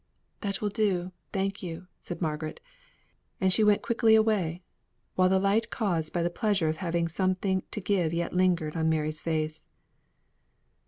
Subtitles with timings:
[0.39, 2.59] "That will do, thank you," said Margaret;
[3.39, 4.63] and she went quickly away,
[5.13, 8.89] while the light caused by the pleasure of having something to give yet lingered on
[8.89, 9.61] Mary's face.